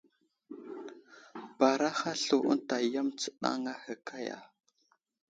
Baaraha 1.57 2.11
slu 2.21 2.37
ənta 2.51 2.75
yam 2.93 3.07
astəɗaŋŋa 3.13 3.73
ahe 3.77 3.93
kaya! 4.07 4.37